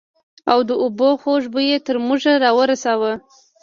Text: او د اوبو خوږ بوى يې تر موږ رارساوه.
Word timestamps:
او 0.51 0.59
د 0.69 0.71
اوبو 0.83 1.09
خوږ 1.21 1.43
بوى 1.53 1.65
يې 1.71 1.77
تر 1.85 1.95
موږ 2.05 2.21
رارساوه. 2.43 3.13